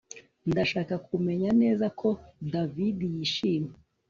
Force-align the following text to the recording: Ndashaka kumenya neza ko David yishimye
Ndashaka 0.51 0.93
kumenya 1.07 1.49
neza 1.61 1.85
ko 1.99 2.09
David 2.51 2.97
yishimye 3.13 3.73